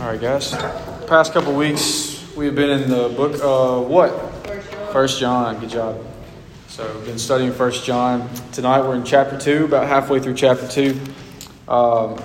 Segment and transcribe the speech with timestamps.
[0.00, 0.52] All right, guys.
[1.08, 4.12] Past couple weeks, we've been in the book of what?
[4.92, 5.58] First John.
[5.58, 6.06] Good job.
[6.68, 8.30] So, we've been studying First John.
[8.52, 11.00] Tonight, we're in chapter two, about halfway through chapter two.
[11.66, 12.22] Um,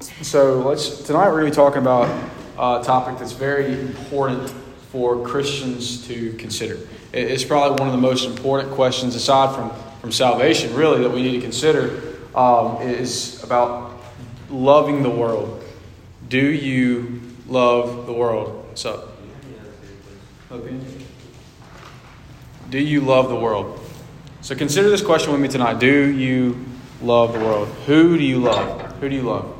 [0.00, 2.08] so, let's tonight we're going to be talking about
[2.54, 4.48] a topic that's very important
[4.92, 6.78] for Christians to consider.
[7.12, 9.70] It's probably one of the most important questions, aside from
[10.00, 14.00] from salvation, really, that we need to consider um, is about
[14.48, 15.63] loving the world.
[16.28, 18.66] Do you love the world?
[18.68, 19.10] What's up?
[22.70, 23.80] Do you love the world?
[24.40, 25.78] So consider this question with me tonight.
[25.78, 26.64] Do you
[27.02, 27.68] love the world?
[27.86, 28.98] Who do you love?
[29.00, 29.54] Who do you love?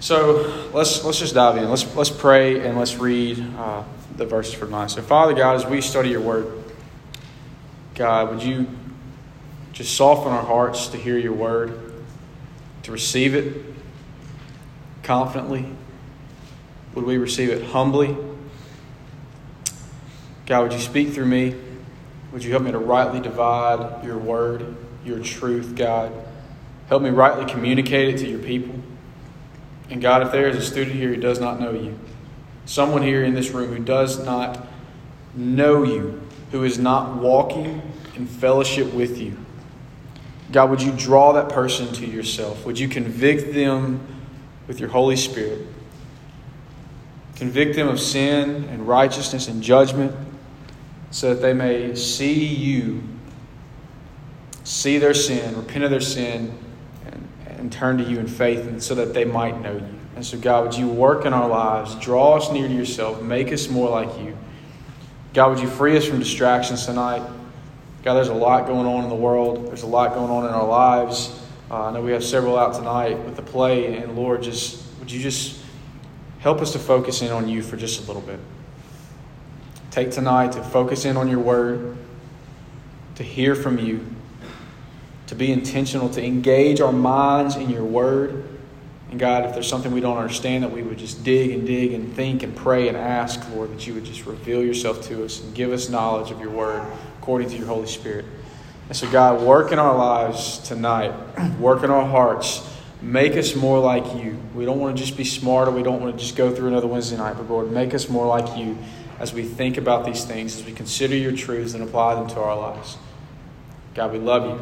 [0.00, 1.68] So let's let's just dive in.
[1.68, 3.84] Let's let's pray and let's read uh,
[4.16, 4.88] the verses for tonight.
[4.88, 6.64] So Father God, as we study Your Word,
[7.94, 8.66] God, would you
[9.72, 11.92] just soften our hearts to hear Your Word,
[12.82, 13.69] to receive it
[15.10, 15.66] confidently?
[16.94, 18.16] Would we receive it humbly?
[20.46, 21.56] God, would you speak through me?
[22.30, 26.12] Would you help me to rightly divide your word, your truth, God?
[26.88, 28.76] Help me rightly communicate it to your people.
[29.90, 31.98] And God, if there is a student here who does not know you,
[32.64, 34.64] someone here in this room who does not
[35.34, 37.82] know you, who is not walking
[38.14, 39.36] in fellowship with you,
[40.52, 42.64] God, would you draw that person to yourself?
[42.64, 44.19] Would you convict them
[44.70, 45.66] with your Holy Spirit?
[47.34, 50.14] Convict them of sin and righteousness and judgment
[51.10, 53.02] so that they may see you,
[54.62, 56.56] see their sin, repent of their sin,
[57.04, 59.98] and, and turn to you in faith, and so that they might know you.
[60.14, 63.52] And so, God, would you work in our lives, draw us near to yourself, make
[63.52, 64.36] us more like you.
[65.34, 67.28] God, would you free us from distractions tonight?
[68.04, 69.66] God, there's a lot going on in the world.
[69.66, 71.39] There's a lot going on in our lives.
[71.70, 75.12] Uh, I know we have several out tonight with the play, and Lord, just would
[75.12, 75.60] you just
[76.40, 78.40] help us to focus in on you for just a little bit?
[79.92, 81.96] Take tonight to focus in on your word,
[83.14, 84.04] to hear from you,
[85.28, 88.48] to be intentional, to engage our minds in your word.
[89.12, 91.92] And God, if there's something we don't understand, that we would just dig and dig
[91.92, 95.40] and think and pray and ask, Lord, that you would just reveal yourself to us
[95.40, 96.82] and give us knowledge of your word
[97.20, 98.24] according to your Holy Spirit.
[98.90, 101.12] And so, God, work in our lives tonight,
[101.60, 102.68] work in our hearts,
[103.00, 104.36] make us more like you.
[104.52, 106.88] We don't want to just be smarter, we don't want to just go through another
[106.88, 108.76] Wednesday night, but Lord, make us more like you
[109.20, 112.40] as we think about these things, as we consider your truths and apply them to
[112.40, 112.98] our lives.
[113.94, 114.56] God, we love you.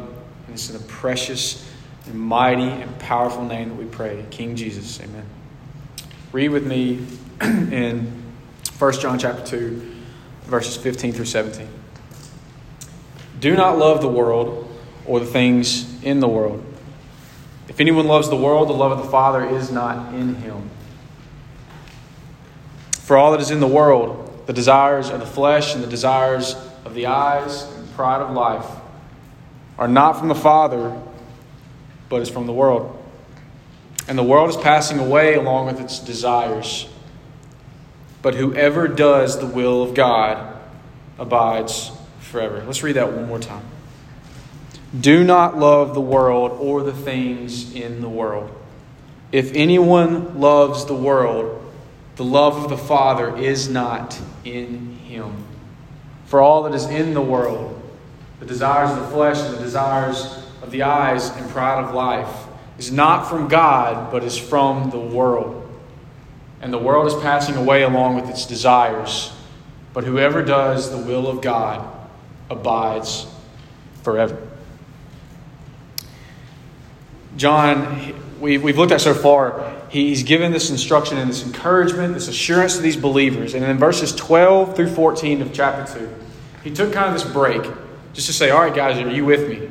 [0.45, 1.67] And it's in the precious
[2.05, 4.23] and mighty and powerful name that we pray.
[4.29, 5.25] King Jesus, amen.
[6.31, 7.03] Read with me
[7.41, 8.13] in
[8.77, 9.91] 1 John chapter 2,
[10.43, 11.78] verses 15 through 17.
[13.39, 14.69] Do not love the world
[15.05, 16.63] or the things in the world.
[17.67, 20.69] If anyone loves the world, the love of the Father is not in him.
[22.91, 26.55] For all that is in the world, the desires of the flesh and the desires
[26.83, 28.65] of the eyes and the pride of life
[29.77, 30.99] are not from the Father,
[32.09, 32.95] but is from the world.
[34.07, 36.89] And the world is passing away along with its desires.
[38.21, 40.59] But whoever does the will of God
[41.17, 41.91] abides
[42.29, 42.63] forever.
[42.65, 43.63] Let's read that one more time.
[44.97, 48.49] Do not love the world or the things in the world.
[49.31, 51.63] If anyone loves the world,
[52.15, 55.43] the love of the Father is not in him.
[56.25, 57.79] For all that is in the world,
[58.39, 62.47] the desires of the flesh and the desires of the eyes and pride of life,
[62.77, 65.69] is not from God, but is from the world.
[66.61, 69.31] And the world is passing away along with its desires.
[69.93, 71.98] But whoever does the will of God
[72.49, 73.27] abides
[74.03, 74.41] forever.
[77.37, 82.27] John, we've, we've looked at so far, he's given this instruction and this encouragement, this
[82.27, 83.53] assurance to these believers.
[83.53, 86.09] And in verses 12 through 14 of chapter 2,
[86.63, 87.63] he took kind of this break
[88.13, 89.69] just to say, All right, guys, are you with me?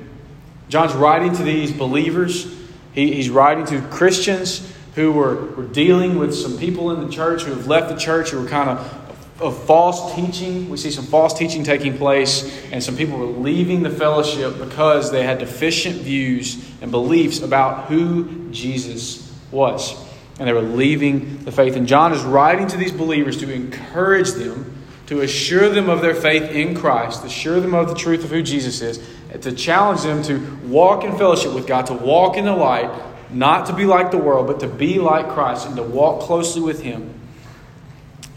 [0.69, 2.55] John's writing to these believers,
[2.93, 7.43] he, he's writing to Christians who were, were dealing with some people in the church
[7.43, 8.98] who have left the church, who were kind of
[9.41, 10.69] of false teaching.
[10.69, 15.11] We see some false teaching taking place, and some people were leaving the fellowship because
[15.11, 19.97] they had deficient views and beliefs about who Jesus was.
[20.39, 21.77] And they were leaving the faith.
[21.77, 24.77] And John is writing to these believers to encourage them,
[25.07, 28.43] to assure them of their faith in Christ, assure them of the truth of who
[28.43, 29.01] Jesus is,
[29.41, 32.91] to challenge them to walk in fellowship with God, to walk in the light,
[33.31, 36.63] not to be like the world, but to be like Christ and to walk closely
[36.63, 37.18] with Him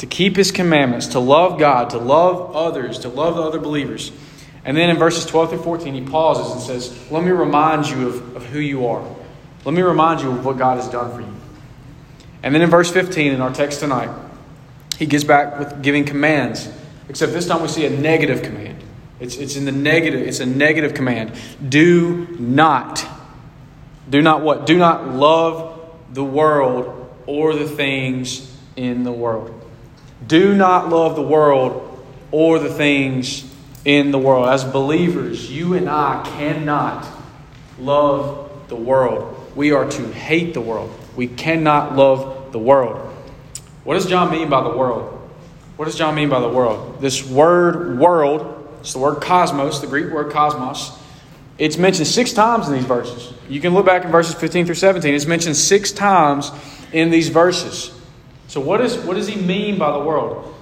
[0.01, 4.11] to keep his commandments, to love God, to love others, to love the other believers.
[4.65, 8.07] And then in verses 12 through 14, he pauses and says, Let me remind you
[8.07, 9.07] of, of who you are.
[9.63, 11.31] Let me remind you of what God has done for you.
[12.41, 14.09] And then in verse 15 in our text tonight,
[14.97, 16.67] he gets back with giving commands,
[17.07, 18.83] except this time we see a negative command.
[19.19, 21.31] It's, it's in the negative, it's a negative command.
[21.69, 23.05] Do not,
[24.09, 24.65] do not what?
[24.65, 29.59] Do not love the world or the things in the world.
[30.25, 33.45] Do not love the world or the things
[33.85, 34.49] in the world.
[34.49, 37.07] As believers, you and I cannot
[37.79, 39.51] love the world.
[39.55, 40.97] We are to hate the world.
[41.15, 43.07] We cannot love the world.
[43.83, 45.17] What does John mean by the world?
[45.75, 47.01] What does John mean by the world?
[47.01, 50.97] This word world, it's the word cosmos, the Greek word cosmos.
[51.57, 53.33] It's mentioned six times in these verses.
[53.49, 55.13] You can look back in verses 15 through 17.
[55.13, 56.51] It's mentioned six times
[56.91, 57.91] in these verses.
[58.51, 60.53] So, what, is, what does he mean by the world?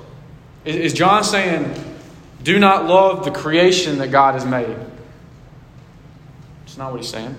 [0.64, 1.74] Is, is John saying,
[2.44, 4.78] do not love the creation that God has made?
[6.66, 7.36] It's not what he's saying.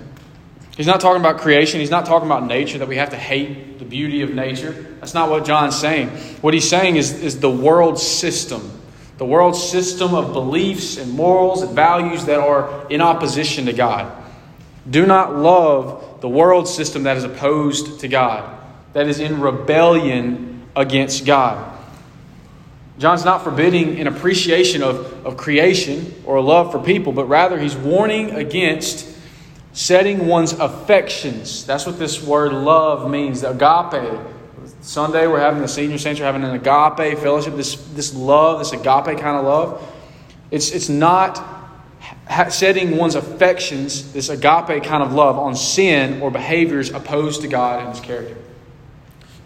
[0.76, 1.78] He's not talking about creation.
[1.78, 4.72] He's not talking about nature, that we have to hate the beauty of nature.
[4.98, 6.08] That's not what John's saying.
[6.40, 8.72] What he's saying is, is the world system.
[9.18, 14.12] The world system of beliefs and morals and values that are in opposition to God.
[14.90, 18.56] Do not love the world system that is opposed to God
[18.92, 21.78] that is in rebellion against God.
[22.98, 27.58] John's not forbidding an appreciation of, of creation or a love for people, but rather
[27.58, 29.08] he's warning against
[29.72, 31.64] setting one's affections.
[31.64, 34.20] That's what this word love means, the agape.
[34.82, 38.72] Sunday, we're having the senior saints are having an agape fellowship, this, this love, this
[38.72, 39.90] agape kind of love.
[40.50, 41.42] It's, it's not
[42.50, 47.80] setting one's affections, this agape kind of love, on sin or behaviors opposed to God
[47.80, 48.36] and His character.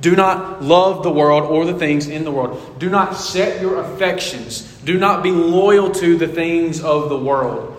[0.00, 2.78] Do not love the world or the things in the world.
[2.78, 4.62] Do not set your affections.
[4.84, 7.70] Do not be loyal to the things of the world.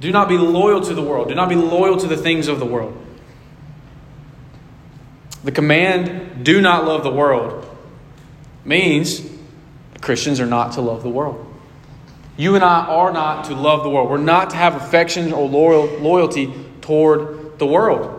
[0.00, 1.28] Do not be loyal to the world.
[1.28, 2.96] Do not be loyal to the things of the world.
[5.44, 7.64] The command, do not love the world,
[8.64, 9.22] means
[10.00, 11.42] Christians are not to love the world.
[12.36, 14.10] You and I are not to love the world.
[14.10, 18.15] We're not to have affection or loyal, loyalty toward the world.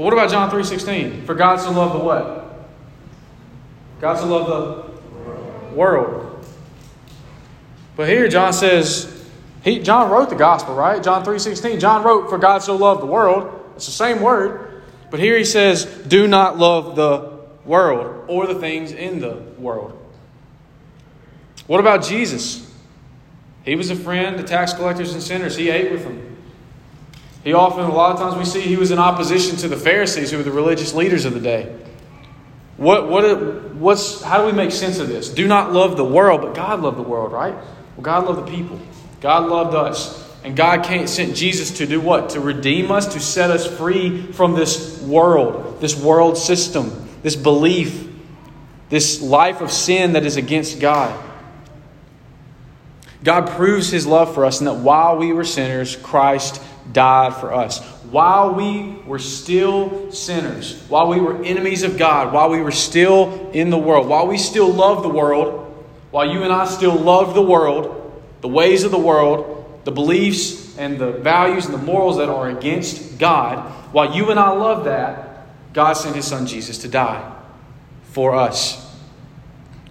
[0.00, 1.26] But what about John 3.16?
[1.26, 2.70] For God so loved the what?
[4.00, 6.42] God so loved the world.
[7.96, 9.28] But here John says,
[9.62, 11.02] he, John wrote the gospel, right?
[11.02, 11.78] John 3.16.
[11.78, 13.62] John wrote, For God so loved the world.
[13.76, 14.84] It's the same word.
[15.10, 20.02] But here he says, Do not love the world or the things in the world.
[21.66, 22.74] What about Jesus?
[23.66, 25.56] He was a friend to tax collectors and sinners.
[25.56, 26.29] He ate with them.
[27.44, 30.30] He often, a lot of times, we see he was in opposition to the Pharisees,
[30.30, 31.74] who were the religious leaders of the day.
[32.76, 35.28] What, what, what's, how do we make sense of this?
[35.28, 37.54] Do not love the world, but God loved the world, right?
[37.54, 38.80] Well, God loved the people.
[39.20, 40.28] God loved us.
[40.42, 42.30] And God sent Jesus to do what?
[42.30, 48.08] To redeem us, to set us free from this world, this world system, this belief,
[48.88, 51.18] this life of sin that is against God.
[53.22, 57.52] God proves his love for us, and that while we were sinners, Christ died for
[57.52, 57.80] us.
[58.10, 63.50] While we were still sinners, while we were enemies of God, while we were still
[63.52, 65.66] in the world, while we still loved the world,
[66.10, 70.76] while you and I still loved the world, the ways of the world, the beliefs
[70.78, 73.58] and the values and the morals that are against God,
[73.92, 77.36] while you and I love that, God sent his son Jesus to die
[78.02, 78.88] for us.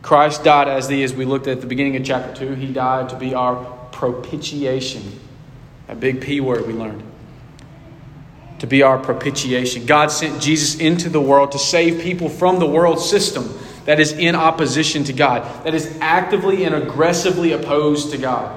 [0.01, 3.09] Christ died as the, as we looked at the beginning of chapter 2, he died
[3.09, 5.19] to be our propitiation
[5.89, 7.03] a big P word we learned.
[8.59, 9.85] To be our propitiation.
[9.85, 13.49] God sent Jesus into the world to save people from the world system
[13.85, 18.55] that is in opposition to God, that is actively and aggressively opposed to God.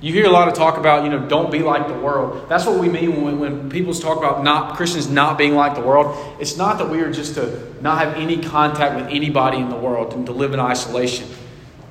[0.00, 2.48] You hear a lot of talk about, you know, don't be like the world.
[2.48, 5.80] That's what we mean when, when people talk about not Christians not being like the
[5.80, 6.16] world.
[6.40, 9.76] It's not that we are just to not have any contact with anybody in the
[9.76, 11.28] world and to live in isolation.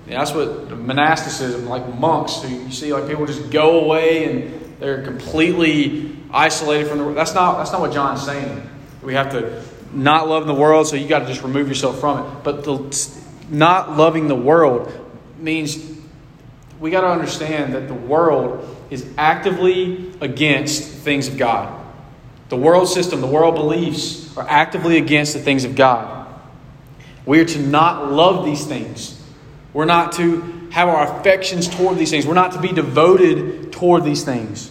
[0.08, 5.04] That's what monasticism, like monks, who you see like people just go away and they're
[5.04, 7.18] completely isolated from the world.
[7.18, 8.68] That's not that's not what John's saying.
[9.02, 12.26] We have to not love the world, so you got to just remove yourself from
[12.26, 12.44] it.
[12.44, 14.92] But the, not loving the world
[15.38, 15.78] means
[16.80, 21.80] we got to understand that the world is actively against things of God.
[22.50, 26.28] The world system, the world beliefs are actively against the things of God.
[27.26, 29.21] We are to not love these things.
[29.74, 32.26] We're not to have our affections toward these things.
[32.26, 34.70] We're not to be devoted toward these things.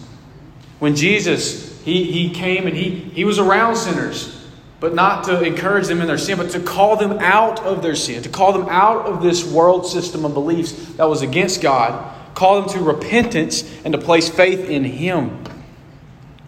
[0.78, 4.36] When Jesus, he, he came and he, he was around sinners,
[4.78, 7.94] but not to encourage them in their sin, but to call them out of their
[7.94, 12.14] sin, to call them out of this world system of beliefs that was against God,
[12.34, 15.44] call them to repentance and to place faith in Him.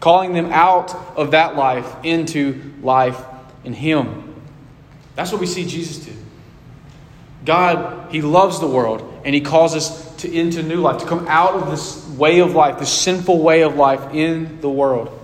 [0.00, 3.25] calling them out of that life into life
[3.64, 4.35] in Him.
[5.14, 6.12] That's what we see Jesus do.
[7.45, 11.27] God, He loves the world, and He calls us to into new life, to come
[11.29, 15.19] out of this way of life, this sinful way of life in the world.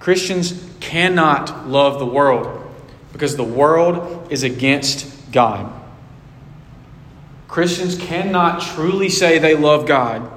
[0.00, 2.64] Christians cannot love the world
[3.12, 5.72] because the world is against God.
[7.46, 10.30] Christians cannot truly say they love God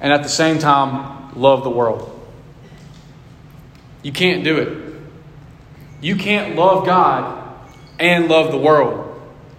[0.00, 2.08] and at the same time love the world.
[4.02, 4.94] You can't do it.
[6.00, 7.51] You can't love God
[8.02, 9.08] and love the world.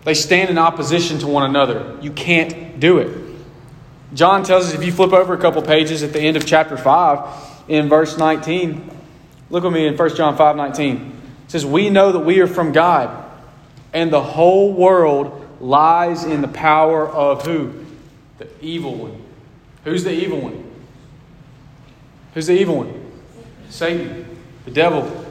[0.03, 1.97] They stand in opposition to one another.
[2.01, 3.17] You can't do it.
[4.13, 6.75] John tells us if you flip over a couple pages at the end of chapter
[6.75, 8.91] 5 in verse 19,
[9.49, 11.21] look with me in 1 John 5 19.
[11.45, 13.31] It says, We know that we are from God,
[13.93, 17.85] and the whole world lies in the power of who?
[18.39, 19.23] The evil one.
[19.85, 20.69] Who's the evil one?
[22.33, 23.11] Who's the evil one?
[23.69, 25.22] Satan, the devil.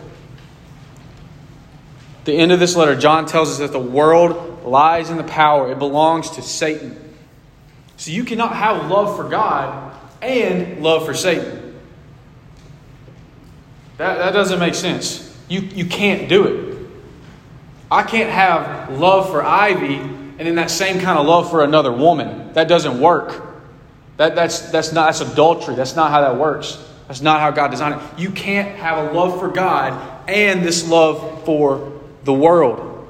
[2.25, 5.73] The end of this letter, John tells us that the world lies in the power,
[5.73, 6.99] it belongs to Satan.
[7.97, 11.81] So you cannot have love for God and love for Satan.
[13.99, 15.29] That, that doesn't make sense.
[15.49, 16.73] You, you can't do it.
[17.91, 21.93] I can't have love for Ivy and then that same kind of love for another
[21.93, 22.53] woman.
[22.55, 23.45] That doesn't work.
[24.17, 25.75] That, that's, that's not that's adultery.
[25.75, 26.83] That's not how that works.
[27.07, 28.19] That's not how God designed it.
[28.19, 33.09] You can't have a love for God and this love for the world.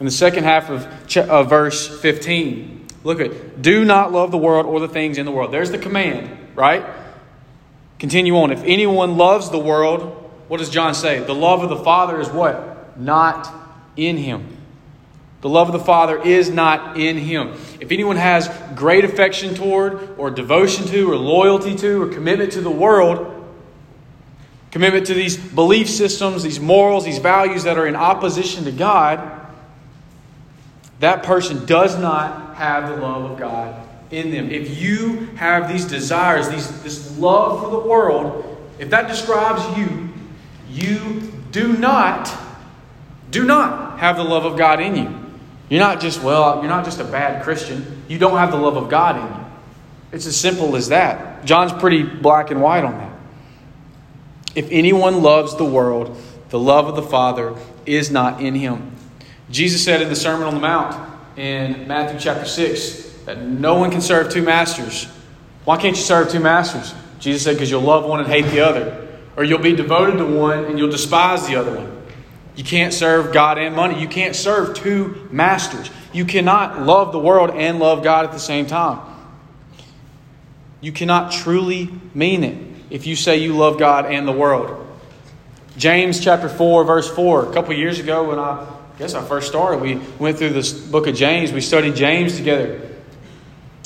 [0.00, 4.78] In the second half of, verse 15, look at do not love the world or
[4.80, 5.52] the things in the world.
[5.52, 6.84] There's the command, right?
[7.98, 8.52] Continue on.
[8.52, 11.18] If anyone loves the world, what does John say?
[11.18, 12.98] The love of the Father is what?
[12.98, 13.52] Not
[13.96, 14.56] in him.
[15.40, 17.54] The love of the Father is not in him.
[17.80, 22.60] If anyone has great affection toward, or devotion to, or loyalty to, or commitment to
[22.60, 23.37] the world,
[24.70, 29.46] commitment to these belief systems, these morals, these values that are in opposition to God,
[31.00, 34.50] that person does not have the love of God in them.
[34.50, 40.08] If you have these desires, these, this love for the world, if that describes you,
[40.70, 42.32] you do not,
[43.30, 45.14] do not have the love of God in you.
[45.68, 48.02] You're not just, well, you're not just a bad Christian.
[48.08, 49.46] You don't have the love of God in you.
[50.12, 51.44] It's as simple as that.
[51.44, 53.07] John's pretty black and white on that.
[54.58, 57.54] If anyone loves the world, the love of the Father
[57.86, 58.90] is not in him.
[59.52, 63.92] Jesus said in the Sermon on the Mount in Matthew chapter 6 that no one
[63.92, 65.04] can serve two masters.
[65.64, 66.92] Why can't you serve two masters?
[67.20, 69.06] Jesus said, because you'll love one and hate the other.
[69.36, 72.02] Or you'll be devoted to one and you'll despise the other one.
[72.56, 74.00] You can't serve God and money.
[74.00, 75.88] You can't serve two masters.
[76.12, 78.98] You cannot love the world and love God at the same time.
[80.80, 84.86] You cannot truly mean it if you say you love God and the world.
[85.76, 87.50] James chapter 4, verse 4.
[87.50, 90.72] A couple years ago, when I, I guess I first started, we went through this
[90.72, 91.52] book of James.
[91.52, 92.80] We studied James together.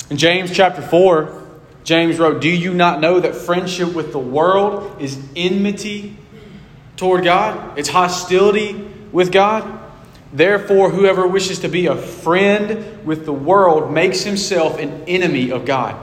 [0.09, 1.41] In James chapter 4,
[1.83, 6.17] James wrote, Do you not know that friendship with the world is enmity
[6.97, 8.73] toward God, it's hostility
[9.11, 9.79] with God.
[10.31, 15.65] Therefore, whoever wishes to be a friend with the world makes himself an enemy of
[15.65, 15.95] God.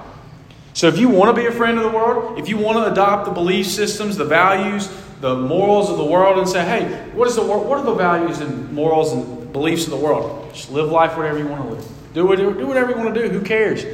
[0.72, 2.92] So, if you want to be a friend of the world, if you want to
[2.92, 4.88] adopt the belief systems, the values,
[5.20, 8.40] the morals of the world, and say, hey, what, is the, what are the values
[8.40, 10.52] and morals and beliefs of the world?
[10.54, 11.88] Just live life whatever you want to live.
[12.14, 13.28] Do whatever, do whatever you want to do.
[13.28, 13.84] Who cares?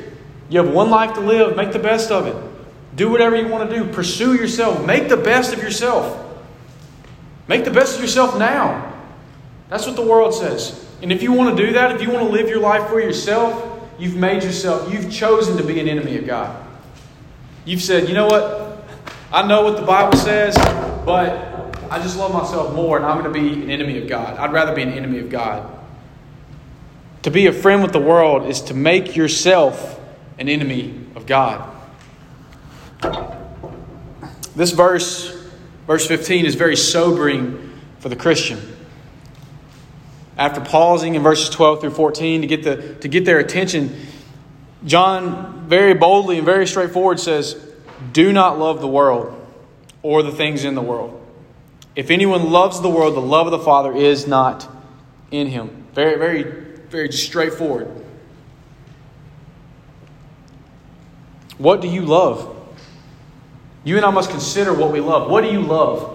[0.48, 1.56] You have one life to live.
[1.56, 2.36] Make the best of it.
[2.94, 3.92] Do whatever you want to do.
[3.92, 4.84] Pursue yourself.
[4.86, 6.22] Make the best of yourself.
[7.48, 8.94] Make the best of yourself now.
[9.68, 10.86] That's what the world says.
[11.02, 13.00] And if you want to do that, if you want to live your life for
[13.00, 16.65] yourself, you've made yourself, you've chosen to be an enemy of God.
[17.66, 18.82] You've said, you know what?
[19.30, 20.56] I know what the Bible says,
[21.04, 24.38] but I just love myself more, and I'm going to be an enemy of God.
[24.38, 25.70] I'd rather be an enemy of God.
[27.24, 30.00] To be a friend with the world is to make yourself
[30.38, 31.70] an enemy of God.
[34.54, 35.36] This verse
[35.86, 38.60] Verse 15 is very sobering for the Christian.
[40.36, 43.96] After pausing in verses 12 through 14 to get, the, to get their attention,
[44.84, 47.56] John very boldly and very straightforward says,
[48.12, 49.32] Do not love the world
[50.02, 51.22] or the things in the world.
[51.94, 54.68] If anyone loves the world, the love of the Father is not
[55.30, 55.86] in him.
[55.94, 56.42] Very, very,
[56.88, 57.88] very straightforward.
[61.58, 62.54] What do you love?
[63.82, 65.30] You and I must consider what we love.
[65.30, 66.12] What do you love?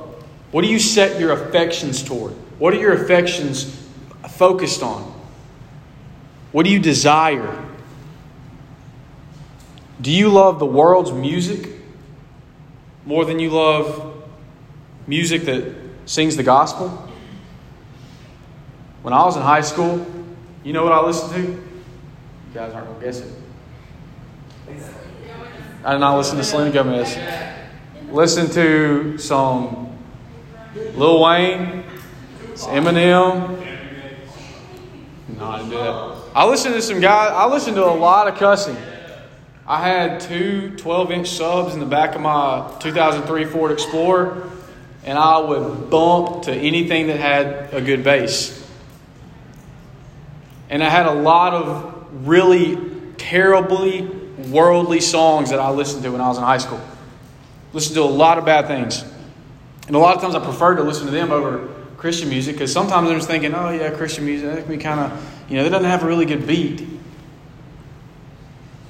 [0.52, 2.34] What do you set your affections toward?
[2.60, 3.76] What are your affections
[4.30, 5.02] focused on?
[6.52, 7.71] What do you desire?
[10.02, 11.70] Do you love the world's music
[13.06, 14.24] more than you love
[15.06, 16.90] music that sings the gospel?
[19.04, 20.06] When I was in high school,
[20.64, 21.42] you know what I listened to?
[21.42, 21.64] You
[22.54, 23.34] guys aren't going to guess it.
[25.84, 27.18] I did not listen to Selena Gomez.
[28.10, 29.98] Listen to some
[30.96, 31.84] Lil Wayne,
[32.56, 33.68] Eminem.
[35.38, 36.22] No, I didn't do that.
[36.34, 38.78] I listened to some guys, I listened to a lot of cussing.
[39.72, 44.50] I had two 12 inch subs in the back of my 2003 Ford Explorer,
[45.06, 48.70] and I would bump to anything that had a good bass.
[50.70, 52.78] And I had a lot of really
[53.16, 54.02] terribly
[54.50, 56.82] worldly songs that I listened to when I was in high school.
[57.72, 59.06] Listened to a lot of bad things.
[59.88, 62.74] And a lot of times I preferred to listen to them over Christian music because
[62.74, 65.64] sometimes I'm just thinking, oh, yeah, Christian music, that can be kind of, you know,
[65.64, 66.86] that doesn't have a really good beat.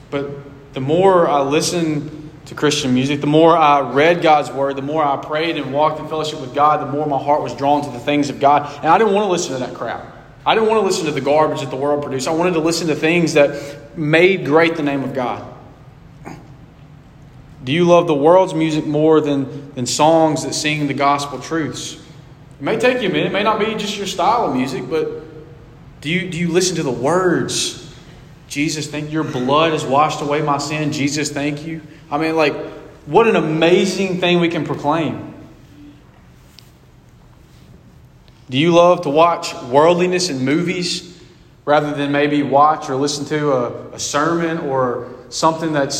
[0.09, 4.81] But the more I listened to Christian music, the more I read God's word, the
[4.81, 7.83] more I prayed and walked in fellowship with God, the more my heart was drawn
[7.83, 8.69] to the things of God.
[8.77, 10.05] And I didn't want to listen to that crap.
[10.45, 12.27] I didn't want to listen to the garbage that the world produced.
[12.27, 15.47] I wanted to listen to things that made great the name of God.
[17.63, 21.93] Do you love the world's music more than, than songs that sing the gospel truths?
[21.93, 24.89] It may take you a minute, it may not be just your style of music,
[24.89, 25.23] but
[26.01, 27.80] do you, do you listen to the words?
[28.51, 30.91] Jesus, thank your blood has washed away my sin.
[30.91, 31.81] Jesus, thank you.
[32.11, 32.53] I mean, like,
[33.05, 35.33] what an amazing thing we can proclaim.
[38.49, 41.17] Do you love to watch worldliness in movies
[41.63, 45.95] rather than maybe watch or listen to a, a sermon or something that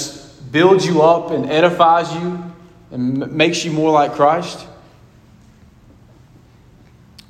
[0.52, 2.44] builds you up and edifies you
[2.92, 4.68] and makes you more like Christ?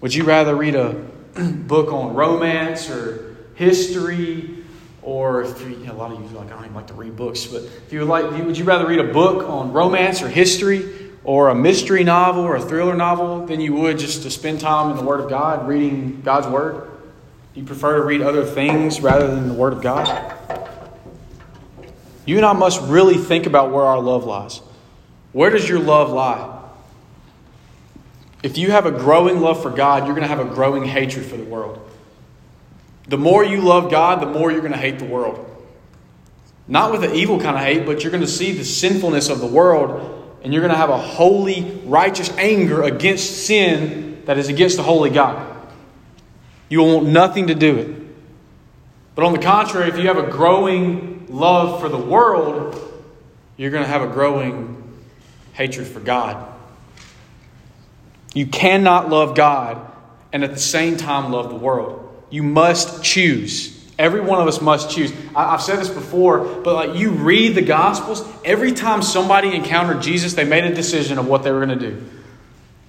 [0.02, 0.94] Would you rather read a
[1.36, 4.61] book on romance or history?
[5.04, 6.94] Or if you, you know, a lot of you like, I don't even like to
[6.94, 10.22] read books, but if you would like, would you rather read a book on romance
[10.22, 14.30] or history or a mystery novel or a thriller novel than you would just to
[14.30, 16.88] spend time in the Word of God, reading God's Word?
[17.54, 20.38] Do you prefer to read other things rather than the Word of God?
[22.26, 24.62] You and I must really think about where our love lies.
[25.34, 26.60] Where does your love lie?
[28.44, 31.26] If you have a growing love for God, you're going to have a growing hatred
[31.26, 31.91] for the world.
[33.12, 35.46] The more you love God, the more you're going to hate the world.
[36.66, 39.42] Not with an evil kind of hate, but you're going to see the sinfulness of
[39.42, 44.48] the world and you're going to have a holy, righteous anger against sin that is
[44.48, 45.46] against the holy God.
[46.70, 47.98] You will want nothing to do it.
[49.14, 52.78] But on the contrary, if you have a growing love for the world,
[53.58, 55.02] you're going to have a growing
[55.52, 56.50] hatred for God.
[58.34, 59.86] You cannot love God
[60.32, 62.01] and at the same time love the world.
[62.32, 63.78] You must choose.
[64.00, 65.14] Every one of us must choose.
[65.36, 70.02] I, have said this before, but like you read the Gospels, every time somebody encountered
[70.02, 72.04] Jesus, they made a decision of what they were going to do.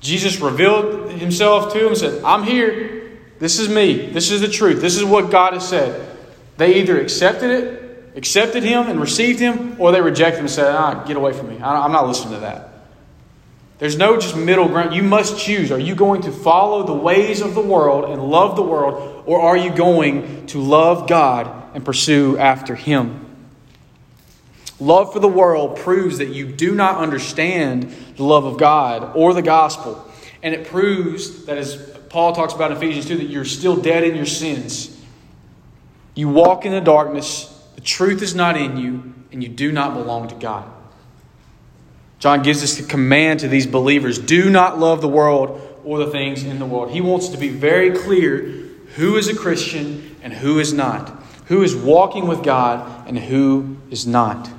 [0.01, 3.19] Jesus revealed himself to them and said, I'm here.
[3.39, 4.07] This is me.
[4.07, 4.81] This is the truth.
[4.81, 6.17] This is what God has said.
[6.57, 10.75] They either accepted it, accepted him and received him, or they rejected him and said,
[10.75, 11.57] ah, get away from me.
[11.61, 12.69] I'm not listening to that.
[13.79, 14.95] There's no just middle ground.
[14.95, 15.73] You must choose.
[15.73, 19.41] Are you going to follow the ways of the world and love the world, or
[19.41, 23.27] are you going to love God and pursue after Him?
[24.81, 29.33] Love for the world proves that you do not understand the love of God or
[29.33, 30.11] the gospel.
[30.43, 31.77] And it proves that, as
[32.09, 35.01] Paul talks about in Ephesians 2, that you're still dead in your sins.
[36.15, 39.95] You walk in the darkness, the truth is not in you, and you do not
[39.95, 40.69] belong to God.
[42.19, 46.11] John gives us the command to these believers do not love the world or the
[46.11, 46.91] things in the world.
[46.91, 48.62] He wants to be very clear
[48.95, 51.09] who is a Christian and who is not,
[51.47, 54.51] who is walking with God and who is not.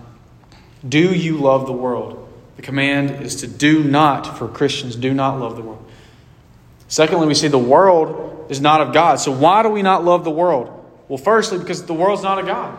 [0.88, 2.20] Do you love the world?
[2.56, 5.86] The command is to do not, for Christians, do not love the world.
[6.88, 9.16] Secondly, we see the world is not of God.
[9.16, 10.70] So, why do we not love the world?
[11.08, 12.78] Well, firstly, because the world's not of God.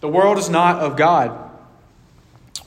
[0.00, 1.38] The world is not of God.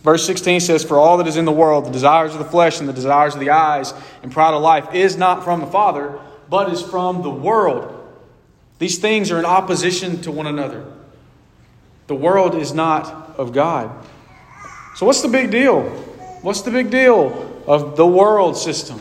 [0.02, 2.80] Verse 16 says, For all that is in the world, the desires of the flesh
[2.80, 6.20] and the desires of the eyes and pride of life, is not from the Father,
[6.50, 7.94] but is from the world.
[8.80, 10.86] These things are in opposition to one another.
[12.08, 13.92] The world is not of God.
[14.96, 15.82] So, what's the big deal?
[16.42, 19.00] What's the big deal of the world system?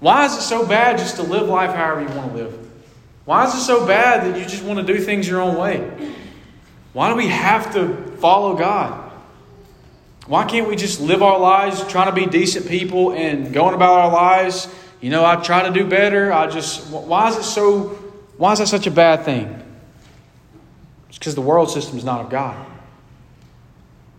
[0.00, 2.70] Why is it so bad just to live life however you want to live?
[3.24, 6.14] Why is it so bad that you just want to do things your own way?
[6.92, 9.10] Why do we have to follow God?
[10.26, 13.98] Why can't we just live our lives trying to be decent people and going about
[13.98, 14.68] our lives?
[15.04, 16.32] You know, I try to do better.
[16.32, 17.88] I just, why is it so,
[18.38, 19.62] why is that such a bad thing?
[21.10, 22.66] It's because the world system is not of God.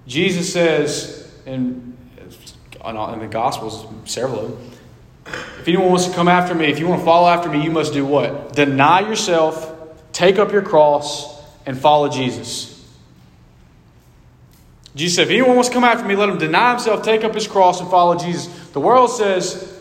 [0.05, 4.71] Jesus says in, in the Gospels, several of them,
[5.59, 7.71] if anyone wants to come after me, if you want to follow after me, you
[7.71, 8.53] must do what?
[8.53, 9.73] Deny yourself,
[10.11, 12.87] take up your cross, and follow Jesus.
[14.93, 17.33] Jesus said, if anyone wants to come after me, let him deny himself, take up
[17.33, 18.45] his cross, and follow Jesus.
[18.69, 19.71] The world says,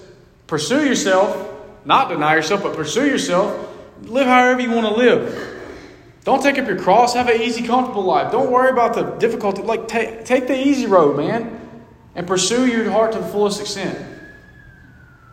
[0.47, 1.51] pursue yourself,
[1.85, 3.71] not deny yourself, but pursue yourself.
[4.03, 5.55] Live however you want to live.
[6.25, 7.15] Don't take up your cross.
[7.15, 8.33] Have an easy, comfortable life.
[8.33, 9.63] Don't worry about the difficulty.
[9.63, 11.61] Like, take, take the easy road, man,
[12.15, 13.99] and pursue your heart to the fullest extent.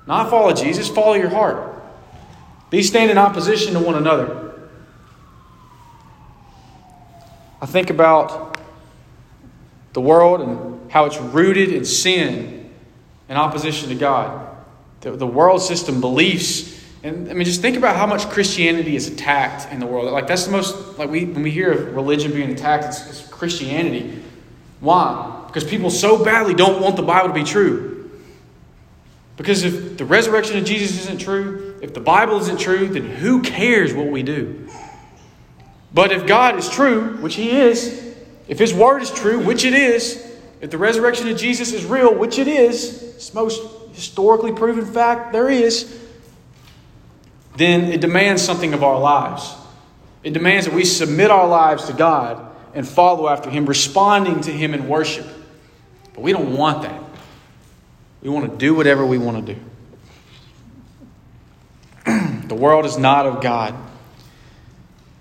[0.06, 1.82] Not follow Jesus, follow your heart.
[2.70, 4.54] These stand in opposition to one another.
[7.62, 8.58] I think about
[9.94, 12.74] the world and how it's rooted in sin
[13.30, 14.51] in opposition to God.
[15.02, 19.08] The, the world system beliefs and I mean, just think about how much Christianity is
[19.08, 20.12] attacked in the world.
[20.12, 23.28] Like that's the most like we when we hear of religion being attacked, it's, it's
[23.28, 24.22] Christianity.
[24.80, 25.44] Why?
[25.48, 28.12] Because people so badly don't want the Bible to be true.
[29.36, 33.42] Because if the resurrection of Jesus isn't true, if the Bible isn't true, then who
[33.42, 34.70] cares what we do?
[35.94, 38.16] But if God is true, which He is,
[38.48, 40.28] if His Word is true, which it is,
[40.62, 43.62] if the resurrection of Jesus is real, which it is, it's most
[43.94, 46.00] historically proven fact there is,
[47.58, 49.56] then it demands something of our lives.
[50.24, 54.52] It demands that we submit our lives to God and follow after Him, responding to
[54.52, 55.26] Him in worship.
[56.14, 57.02] But we don't want that.
[58.22, 59.60] We want to do whatever we want to do.
[62.48, 63.76] the world is not of God.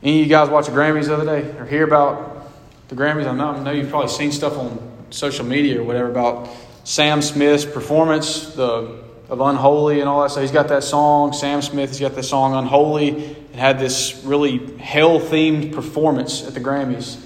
[0.03, 2.51] Any of you guys watch the Grammys the other day or hear about
[2.89, 3.27] the Grammys?
[3.27, 4.79] I know, I know you've probably seen stuff on
[5.11, 6.49] social media or whatever about
[6.85, 10.43] Sam Smith's performance, the of Unholy and all that stuff.
[10.43, 13.37] He's got that song, Sam Smith, he's got the song Unholy.
[13.53, 17.19] and had this really hell themed performance at the Grammys.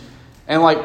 [0.47, 0.79] And like,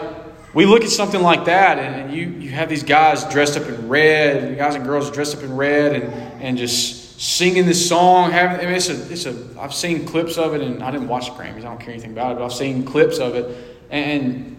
[0.54, 3.68] we look at something like that, and, and, you, you have these guys dressed up
[3.68, 8.32] in red, guys and girls dressed up in red, and, and just singing this song.
[8.32, 11.10] Having, I mean, it's a, it's a, I've seen clips of it, and I didn't
[11.10, 13.78] watch the Grammys, I don't care anything about it, but I've seen clips of it.
[13.92, 14.58] And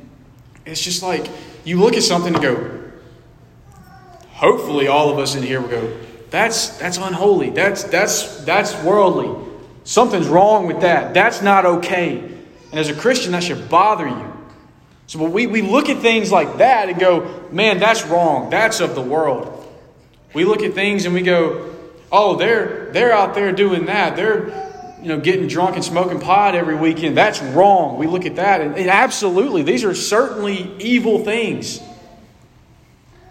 [0.66, 1.27] it's just like,
[1.64, 2.80] you look at something and go,
[4.40, 5.96] hopefully all of us in here will go,
[6.31, 7.50] that's, that's unholy.
[7.50, 9.37] That's, that's, that's worldly.
[9.85, 11.12] Something's wrong with that.
[11.12, 12.18] That's not okay.
[12.18, 14.33] And as a Christian, that should bother you.
[15.09, 18.48] So we, we look at things like that and go, man, that's wrong.
[18.48, 19.57] That's of the world.
[20.33, 21.74] We look at things and we go,
[22.11, 24.16] oh, they're, they're out there doing that.
[24.16, 24.70] They're
[25.03, 27.14] you know, getting drunk and smoking pot every weekend.
[27.14, 27.98] That's wrong.
[27.98, 31.83] We look at that and, and absolutely, these are certainly evil things.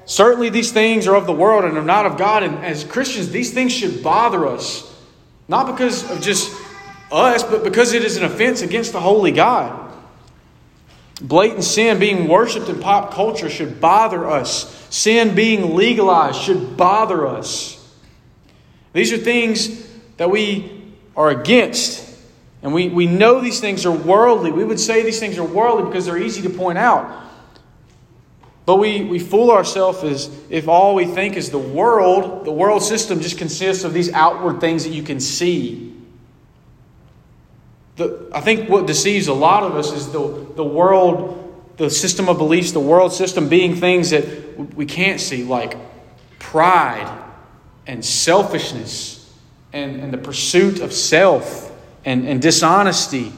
[0.09, 2.41] Certainly, these things are of the world and are not of God.
[2.41, 4.91] And as Christians, these things should bother us.
[5.47, 6.51] Not because of just
[7.11, 9.93] us, but because it is an offense against the holy God.
[11.21, 14.75] Blatant sin being worshiped in pop culture should bother us.
[14.89, 17.75] Sin being legalized should bother us.
[18.93, 22.17] These are things that we are against.
[22.63, 24.51] And we, we know these things are worldly.
[24.51, 27.28] We would say these things are worldly because they're easy to point out.
[28.65, 32.83] But we, we fool ourselves as if all we think is the world, the world
[32.83, 35.95] system just consists of these outward things that you can see.
[37.95, 42.29] The, I think what deceives a lot of us is the, the world, the system
[42.29, 45.75] of beliefs, the world system being things that we can't see, like
[46.37, 47.23] pride
[47.87, 49.33] and selfishness
[49.73, 51.71] and, and the pursuit of self
[52.05, 53.31] and, and dishonesty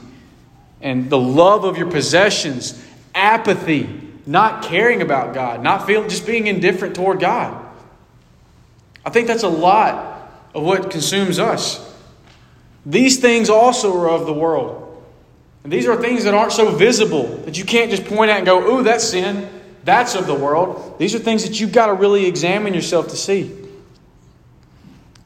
[0.81, 6.47] and the love of your possessions, apathy not caring about God, not feeling, just being
[6.47, 7.65] indifferent toward God.
[9.05, 11.87] I think that's a lot of what consumes us.
[12.85, 14.81] These things also are of the world.
[15.63, 18.45] And these are things that aren't so visible that you can't just point at and
[18.45, 19.47] go, ooh, that's sin.
[19.83, 20.97] That's of the world.
[20.99, 23.57] These are things that you've got to really examine yourself to see.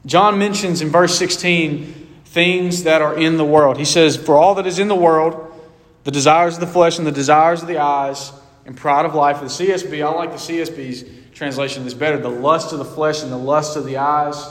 [0.04, 1.92] John mentions in verse 16
[2.26, 3.76] things that are in the world.
[3.76, 5.42] He says, For all that is in the world,
[6.04, 8.32] the desires of the flesh and the desires of the eyes,
[8.66, 9.40] and pride of life.
[9.40, 12.18] The CSB, I like the CSB's translation This better.
[12.18, 14.44] The lust of the flesh and the lust of the eyes.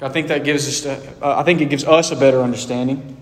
[0.00, 3.16] I think that gives us, uh, I think it gives us a better understanding.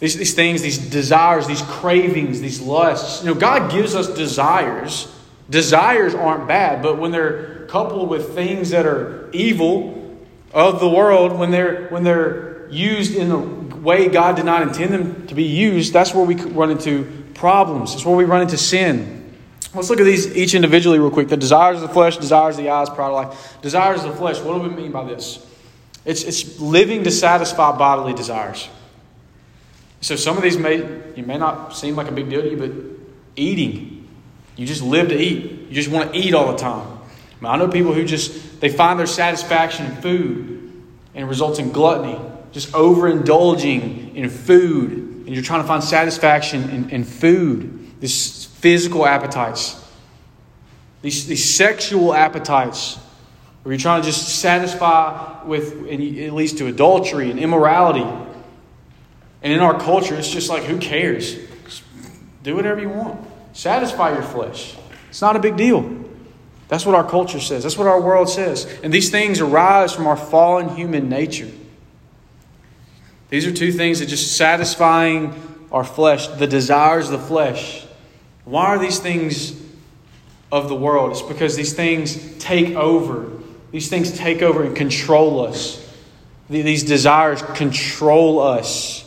[0.00, 3.22] These, these things, these desires, these cravings, these lusts.
[3.22, 5.12] You know, God gives us desires.
[5.50, 10.16] Desires aren't bad, but when they're coupled with things that are evil
[10.52, 14.92] of the world, when they're when they're used in the way God did not intend
[14.92, 17.94] them to be used, that's where we run into problems.
[17.94, 19.18] It's where we run into sin.
[19.74, 21.28] Let's look at these each individually, real quick.
[21.28, 23.60] The desires of the flesh, desires of the eyes, pride of life.
[23.62, 25.44] Desires of the flesh, what do we mean by this?
[26.04, 28.68] It's, it's living to satisfy bodily desires.
[30.00, 30.76] So some of these may
[31.16, 32.72] you may not seem like a big deal to you, but
[33.36, 34.08] eating.
[34.56, 35.68] You just live to eat.
[35.68, 36.86] You just want to eat all the time.
[36.86, 40.58] I, mean, I know people who just they find their satisfaction in food
[41.14, 42.18] and it results in gluttony,
[42.52, 45.17] just overindulging in food.
[45.28, 49.78] And you're trying to find satisfaction in, in food, these physical appetites,
[51.02, 52.96] these, these sexual appetites,
[53.62, 58.06] where you're trying to just satisfy with, and it leads to adultery and immorality.
[59.42, 61.34] And in our culture, it's just like, who cares?
[61.66, 61.82] Just
[62.42, 63.22] do whatever you want.
[63.52, 64.78] Satisfy your flesh.
[65.10, 66.06] It's not a big deal.
[66.68, 67.64] That's what our culture says.
[67.64, 68.64] That's what our world says.
[68.82, 71.50] And these things arise from our fallen human nature.
[73.30, 77.84] These are two things that just satisfying our flesh, the desires of the flesh.
[78.44, 79.60] Why are these things
[80.50, 81.12] of the world?
[81.12, 83.30] It's because these things take over.
[83.70, 85.84] These things take over and control us.
[86.48, 89.04] These desires control us.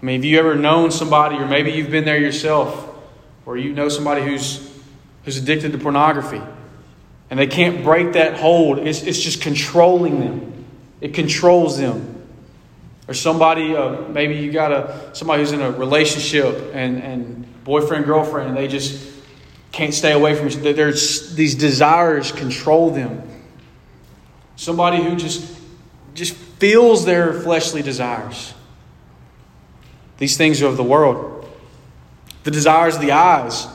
[0.00, 2.88] I mean, have you ever known somebody, or maybe you've been there yourself,
[3.46, 4.72] or you know somebody who's
[5.24, 6.40] who's addicted to pornography,
[7.30, 8.78] and they can't break that hold.
[8.78, 10.64] It's, it's just controlling them.
[11.00, 12.11] It controls them.
[13.08, 18.04] Or somebody, uh, maybe you got a somebody who's in a relationship and, and boyfriend
[18.04, 19.12] girlfriend, and they just
[19.72, 20.76] can't stay away from it.
[20.76, 23.28] There's these desires control them.
[24.56, 25.58] Somebody who just
[26.14, 28.54] just feels their fleshly desires.
[30.18, 31.50] These things are of the world.
[32.44, 33.66] The desires of the eyes.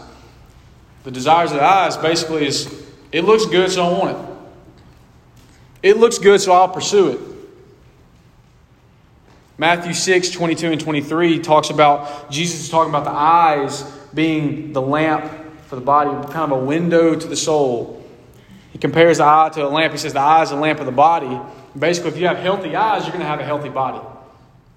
[1.04, 5.90] The desires of the eyes basically is it looks good, so I want it.
[5.90, 7.20] It looks good, so I'll pursue it.
[9.58, 13.82] Matthew 6, 22 and 23 talks about, Jesus is talking about the eyes
[14.14, 15.32] being the lamp
[15.66, 18.06] for the body, kind of a window to the soul.
[18.72, 19.94] He compares the eye to a lamp.
[19.94, 21.40] He says the eye is a lamp of the body.
[21.78, 24.06] Basically, if you have healthy eyes, you're going to have a healthy body.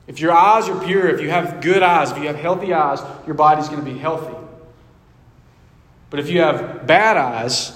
[0.06, 3.00] If your eyes are pure, if you have good eyes, if you have healthy eyes,
[3.26, 4.34] your body's going to be healthy.
[6.08, 7.72] But if you have bad eyes,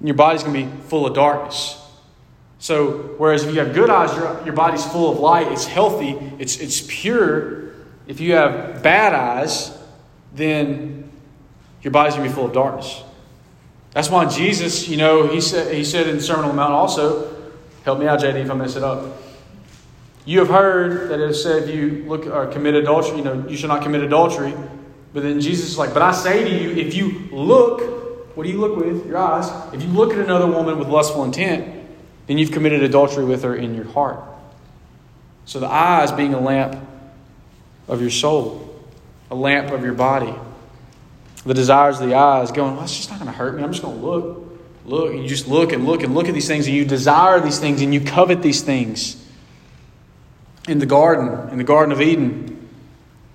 [0.00, 1.79] your body's going to be full of darkness.
[2.60, 6.10] So, whereas if you have good eyes, your, your body's full of light, it's healthy,
[6.38, 7.70] it's, it's pure.
[8.06, 9.76] If you have bad eyes,
[10.34, 11.10] then
[11.82, 13.02] your body's going to be full of darkness.
[13.92, 16.74] That's why Jesus, you know, he said, he said in the Sermon on the Mount
[16.74, 17.34] also,
[17.84, 19.16] help me out, JD, if I mess it up.
[20.26, 23.56] You have heard that it said if you look or commit adultery, you know, you
[23.56, 24.54] should not commit adultery.
[25.14, 28.50] But then Jesus is like, but I say to you, if you look, what do
[28.50, 29.06] you look with?
[29.06, 29.50] Your eyes.
[29.72, 31.79] If you look at another woman with lustful intent,
[32.26, 34.22] then you've committed adultery with her in your heart.
[35.44, 36.76] So the eyes being a lamp
[37.88, 38.80] of your soul,
[39.30, 40.34] a lamp of your body.
[41.44, 43.62] The desires of the eyes going, well, it's just not going to hurt me.
[43.62, 44.46] I'm just going to look.
[44.84, 45.12] Look.
[45.14, 47.80] You just look and look and look at these things and you desire these things
[47.82, 49.16] and you covet these things
[50.68, 52.68] in the garden, in the Garden of Eden,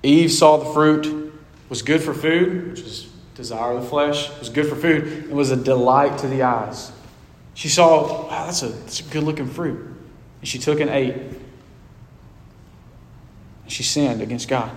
[0.03, 1.33] Eve saw the fruit
[1.67, 5.31] was good for food, which is desire of the flesh, was good for food, and
[5.31, 6.91] was a delight to the eyes.
[7.55, 9.79] She saw, wow, that's a, that's a good looking fruit.
[10.41, 11.15] And she took and ate.
[11.15, 11.41] And
[13.67, 14.69] she sinned against God.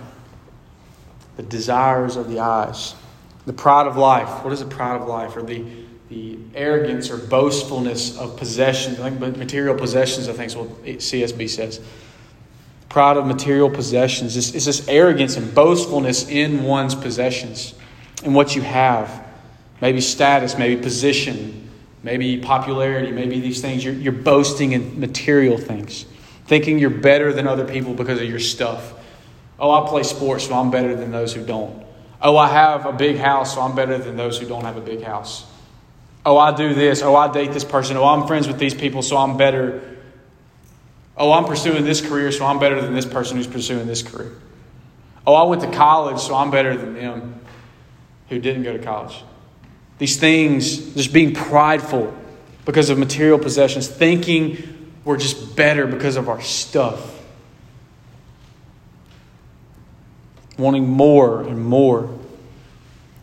[1.37, 2.95] The desires of the eyes,
[3.45, 4.43] the pride of life.
[4.43, 5.37] What is the pride of life?
[5.37, 5.63] Or the,
[6.09, 8.99] the arrogance or boastfulness of possessions.
[8.99, 11.79] I think material possessions, I think is what CSB says
[12.89, 14.35] pride of material possessions.
[14.35, 17.75] It's this arrogance and boastfulness in one's possessions
[18.23, 19.25] and what you have.
[19.79, 21.58] Maybe status, maybe position,
[22.03, 23.83] maybe popularity, maybe these things.
[23.83, 26.05] You're, you're boasting in material things,
[26.45, 28.93] thinking you're better than other people because of your stuff.
[29.59, 31.85] Oh, I play sports, so I'm better than those who don't.
[32.21, 34.81] Oh, I have a big house, so I'm better than those who don't have a
[34.81, 35.45] big house.
[36.25, 37.01] Oh, I do this.
[37.01, 37.97] Oh, I date this person.
[37.97, 39.97] Oh, I'm friends with these people, so I'm better
[41.19, 44.31] Oh, I'm pursuing this career, so I'm better than this person who's pursuing this career.
[45.27, 47.41] Oh, I went to college, so I'm better than them
[48.29, 49.21] who didn't go to college.
[49.99, 52.13] These things, just being prideful
[52.65, 57.17] because of material possessions, thinking we're just better because of our stuff.
[60.57, 62.09] Wanting more and more.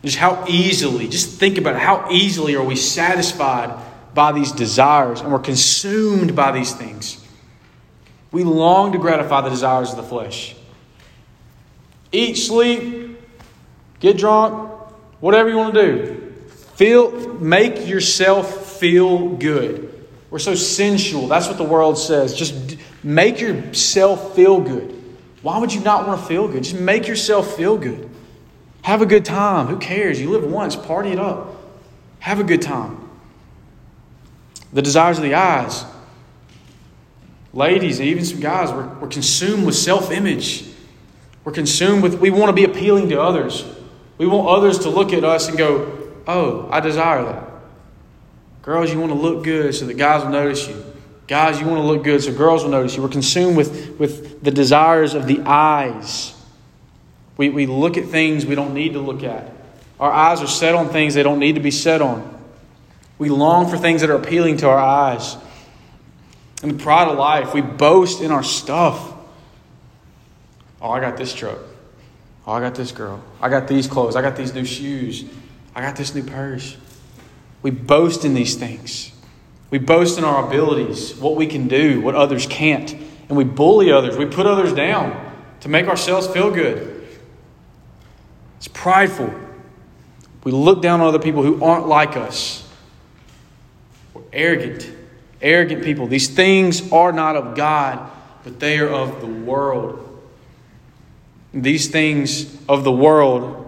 [0.04, 3.74] Just how easily, just think about it, how easily are we satisfied
[4.14, 7.24] by these desires and we're consumed by these things.
[8.32, 10.54] We long to gratify the desires of the flesh.
[12.12, 13.18] Eat, sleep,
[14.00, 14.70] get drunk,
[15.20, 16.15] whatever you want to do.
[16.76, 19.92] Feel, make yourself feel good.
[20.30, 21.28] We're so sensual.
[21.28, 22.34] That's what the world says.
[22.34, 24.92] Just make yourself feel good.
[25.42, 26.64] Why would you not want to feel good?
[26.64, 28.10] Just make yourself feel good.
[28.82, 29.66] Have a good time.
[29.66, 30.20] Who cares?
[30.20, 31.54] You live once, party it up.
[32.18, 33.08] Have a good time.
[34.72, 35.84] The desires of the eyes
[37.56, 40.64] ladies, even some guys, we're, we're consumed with self image.
[41.42, 43.64] We're consumed with, we want to be appealing to others.
[44.18, 45.95] We want others to look at us and go,
[46.26, 47.50] Oh, I desire that.
[48.62, 50.84] Girls, you want to look good so that guys will notice you.
[51.28, 53.02] Guys, you want to look good so girls will notice you.
[53.02, 56.34] We're consumed with, with the desires of the eyes.
[57.36, 59.52] We, we look at things we don't need to look at.
[59.98, 62.34] Our eyes are set on things they don't need to be set on.
[63.18, 65.36] We long for things that are appealing to our eyes.
[66.62, 69.14] In the pride of life, we boast in our stuff.
[70.80, 71.58] Oh, I got this truck.
[72.46, 73.22] Oh, I got this girl.
[73.40, 74.16] I got these clothes.
[74.16, 75.24] I got these new shoes.
[75.76, 76.74] I got this new purse.
[77.60, 79.12] We boast in these things.
[79.68, 82.90] We boast in our abilities, what we can do, what others can't.
[83.28, 84.16] And we bully others.
[84.16, 87.06] We put others down to make ourselves feel good.
[88.56, 89.34] It's prideful.
[90.44, 92.66] We look down on other people who aren't like us.
[94.14, 94.90] We're arrogant.
[95.42, 96.06] Arrogant people.
[96.06, 98.10] These things are not of God,
[98.44, 100.02] but they are of the world.
[101.52, 103.65] These things of the world,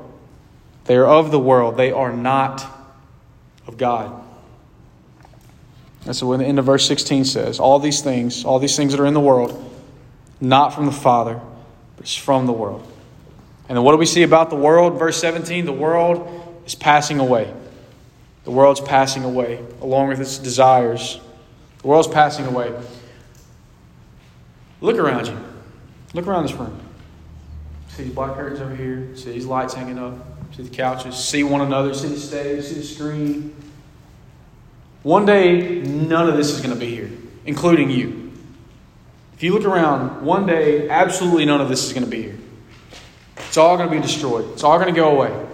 [0.88, 1.76] they are of the world.
[1.76, 2.66] They are not
[3.66, 4.24] of God.
[6.06, 7.60] That's what the end of verse 16 says.
[7.60, 9.52] All these things, all these things that are in the world,
[10.40, 11.38] not from the Father,
[11.96, 12.90] but it's from the world.
[13.68, 14.98] And then what do we see about the world?
[14.98, 17.52] Verse 17 the world is passing away.
[18.44, 21.20] The world's passing away along with its desires.
[21.82, 22.72] The world's passing away.
[24.80, 25.38] Look around you.
[26.14, 26.80] Look around this room.
[27.90, 29.14] See these black curtains over here.
[29.16, 30.14] See these lights hanging up.
[30.58, 31.16] The couches.
[31.16, 31.94] See one another.
[31.94, 32.64] See the stage.
[32.64, 33.54] See the screen.
[35.04, 37.10] One day, none of this is going to be here,
[37.46, 38.32] including you.
[39.34, 42.38] If you look around, one day, absolutely none of this is going to be here.
[43.36, 44.50] It's all going to be destroyed.
[44.52, 45.46] It's all going to go away.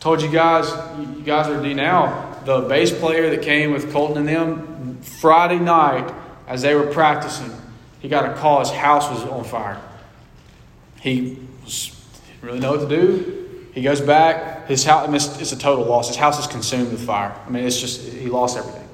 [0.00, 2.40] Told you guys, you guys are D now.
[2.46, 6.10] The bass player that came with Colton and them Friday night
[6.48, 7.52] as they were practicing,
[8.00, 8.60] he got a call.
[8.60, 9.78] His house was on fire.
[11.00, 11.94] He was,
[12.26, 13.39] didn't really know what to do.
[13.72, 14.66] He goes back.
[14.66, 16.08] His house, I mean, it's a total loss.
[16.08, 17.34] His house is consumed with fire.
[17.46, 18.88] I mean, it's just, he lost everything.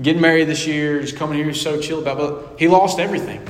[0.00, 2.18] Getting married this year, just coming here, so chill about.
[2.18, 3.46] But he lost everything.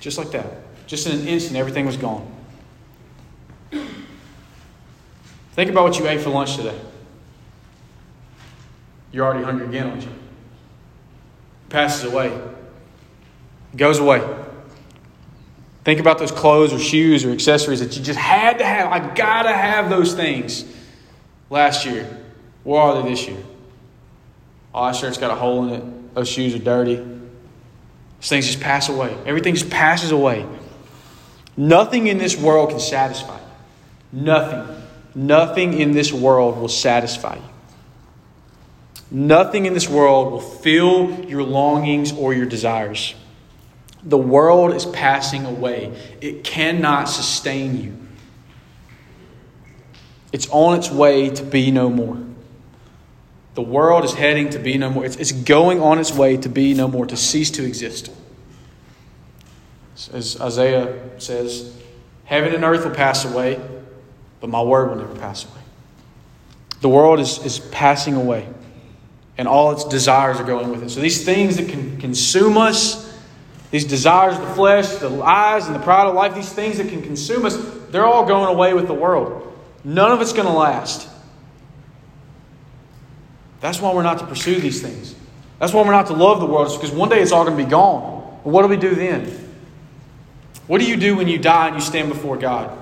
[0.00, 0.46] Just like that.
[0.86, 2.26] Just in an instant, everything was gone.
[5.52, 6.78] Think about what you ate for lunch today.
[9.12, 10.12] You're already hungry again, aren't you?
[11.68, 12.40] Passes away.
[13.76, 14.20] Goes away.
[15.84, 18.92] Think about those clothes or shoes or accessories that you just had to have.
[18.92, 20.64] I gotta have those things
[21.48, 22.18] last year.
[22.64, 23.42] Where are they this year?
[24.74, 26.14] Oh, that shirt's got a hole in it.
[26.14, 26.96] Those shoes are dirty.
[26.96, 29.16] Those things just pass away.
[29.24, 30.46] Everything just passes away.
[31.56, 34.20] Nothing in this world can satisfy you.
[34.20, 34.76] Nothing.
[35.14, 37.42] Nothing in this world will satisfy you.
[39.10, 43.14] Nothing in this world will fill your longings or your desires.
[44.02, 47.96] The world is passing away, it cannot sustain you.
[50.32, 52.18] It's on its way to be no more.
[53.54, 55.04] The world is heading to be no more.
[55.04, 58.10] It's, it's going on its way to be no more, to cease to exist.
[60.12, 61.76] As Isaiah says,
[62.24, 63.60] heaven and earth will pass away,
[64.40, 65.60] but my word will never pass away.
[66.80, 68.48] The world is, is passing away,
[69.36, 70.90] and all its desires are going with it.
[70.90, 73.09] So these things that can consume us,
[73.70, 76.88] these desires of the flesh, the eyes, and the pride of life, these things that
[76.88, 77.56] can consume us,
[77.90, 79.56] they're all going away with the world.
[79.84, 81.08] None of it's going to last.
[83.60, 85.14] That's why we're not to pursue these things.
[85.58, 87.64] That's why we're not to love the world, because one day it's all going to
[87.64, 88.22] be gone.
[88.42, 89.48] What do we do then?
[90.66, 92.76] What do you do when you die and you stand before God?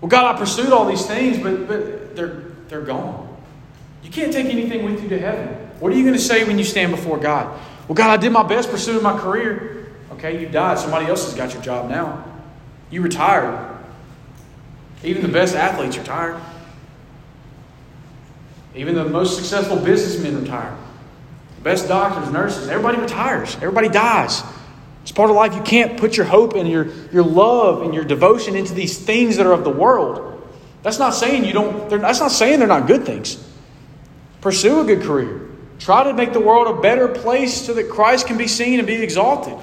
[0.00, 3.36] Well, God, I pursued all these things, but, but they're, they're gone.
[4.02, 5.48] You can't take anything with you to heaven.
[5.78, 7.60] What are you going to say when you stand before God?
[7.88, 9.81] Well, God, I did my best pursuing my career.
[10.22, 10.78] Okay, you died.
[10.78, 12.24] Somebody else has got your job now.
[12.92, 13.76] You retired.
[15.02, 16.40] Even the best athletes retire.
[18.76, 20.76] Even the most successful businessmen retire.
[21.56, 23.56] The best doctors, nurses, everybody retires.
[23.56, 24.44] Everybody dies.
[25.02, 25.56] It's part of life.
[25.56, 29.38] You can't put your hope and your, your love and your devotion into these things
[29.38, 30.40] that are of the world.
[30.84, 33.44] That's not saying you don't, that's not saying they're not good things.
[34.40, 35.48] Pursue a good career.
[35.80, 38.86] Try to make the world a better place so that Christ can be seen and
[38.86, 39.58] be exalted.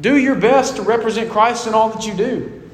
[0.00, 2.70] Do your best to represent Christ in all that you do.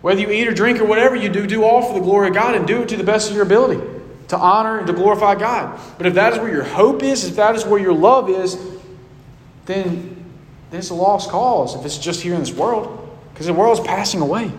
[0.00, 2.34] Whether you eat or drink or whatever you do, do all for the glory of
[2.34, 3.80] God and do it to the best of your ability
[4.28, 5.78] to honor and to glorify God.
[5.98, 8.56] But if that is where your hope is, if that is where your love is,
[9.66, 10.24] then,
[10.70, 12.98] then it's a lost cause if it's just here in this world
[13.32, 14.50] because the world is passing away.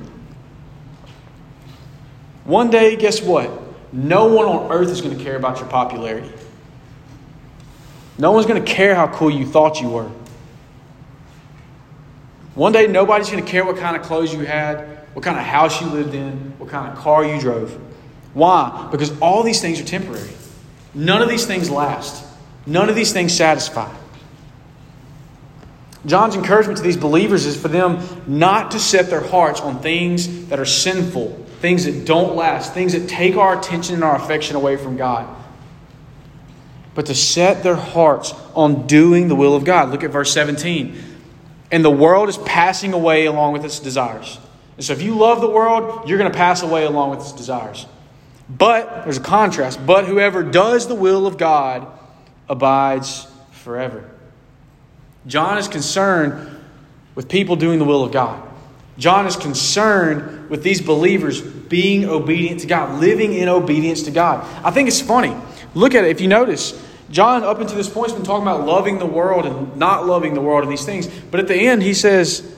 [2.45, 3.49] One day, guess what?
[3.91, 6.31] No one on earth is going to care about your popularity.
[8.17, 10.09] No one's going to care how cool you thought you were.
[12.55, 15.43] One day, nobody's going to care what kind of clothes you had, what kind of
[15.43, 17.71] house you lived in, what kind of car you drove.
[18.33, 18.89] Why?
[18.91, 20.29] Because all these things are temporary.
[20.93, 22.23] None of these things last,
[22.65, 23.91] none of these things satisfy.
[26.05, 30.47] John's encouragement to these believers is for them not to set their hearts on things
[30.47, 31.29] that are sinful,
[31.61, 35.33] things that don't last, things that take our attention and our affection away from God,
[36.93, 39.89] but to set their hearts on doing the will of God.
[39.91, 41.12] Look at verse 17.
[41.73, 44.37] And the world is passing away along with its desires.
[44.77, 47.31] And so if you love the world, you're going to pass away along with its
[47.31, 47.87] desires.
[48.47, 51.87] But, there's a contrast, but whoever does the will of God
[52.47, 54.07] abides forever.
[55.25, 56.63] John is concerned
[57.15, 58.47] with people doing the will of God.
[58.99, 64.45] John is concerned with these believers being obedient to God, living in obedience to God.
[64.63, 65.35] I think it's funny.
[65.73, 66.11] Look at it.
[66.11, 66.79] If you notice,
[67.09, 70.33] John, up until this point, has been talking about loving the world and not loving
[70.33, 71.07] the world and these things.
[71.07, 72.55] But at the end, he says,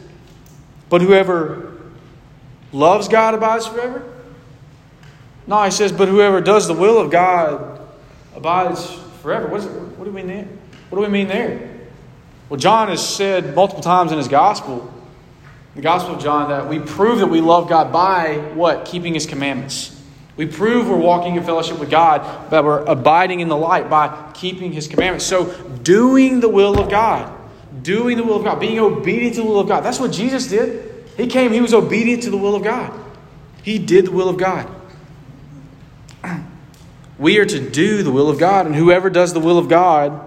[0.90, 1.82] But whoever
[2.72, 4.12] loves God abides forever?
[5.48, 7.82] No, he says, But whoever does the will of God
[8.36, 9.48] abides forever.
[9.48, 10.48] What, is it, what do we mean there?
[10.90, 11.72] What do we mean there?
[12.50, 14.92] Well, John has said multiple times in his gospel,
[15.74, 18.86] the Gospel of John, that we prove that we love God by what?
[18.86, 19.95] Keeping his commandments.
[20.38, 24.32] We prove we're walking in fellowship with God, that we're abiding in the light by
[24.34, 25.26] keeping his commandments.
[25.26, 27.34] So, doing the will of God,
[27.82, 29.82] doing the will of God, being obedient to the will of God.
[29.82, 31.06] That's what Jesus did.
[31.16, 32.94] He came, he was obedient to the will of God.
[33.64, 34.70] He did the will of God.
[37.18, 40.20] We are to do the will of God, and whoever does the will of God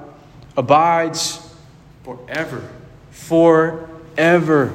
[0.56, 1.54] abides
[2.02, 2.66] forever.
[3.10, 4.72] Forever.